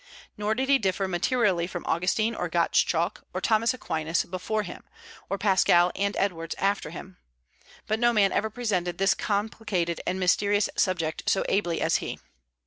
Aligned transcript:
Nor 0.35 0.55
did 0.55 0.67
he 0.67 0.79
differ 0.79 1.07
materially 1.07 1.67
from 1.67 1.85
Augustine, 1.85 2.33
or 2.33 2.49
Gottschalk, 2.49 3.23
or 3.35 3.39
Thomas 3.39 3.71
Aquinas 3.71 4.23
before 4.23 4.63
him, 4.63 4.83
or 5.29 5.37
Pascal 5.37 5.91
and 5.95 6.17
Edwards 6.17 6.55
after 6.57 6.89
him. 6.89 7.17
But 7.85 7.99
no 7.99 8.11
man 8.11 8.31
ever 8.31 8.49
presented 8.49 8.97
this 8.97 9.13
complicated 9.13 10.01
and 10.07 10.19
mysterious 10.19 10.69
subject 10.75 11.29
so 11.29 11.45
ably 11.47 11.81
as 11.81 11.97
he. 11.97 12.17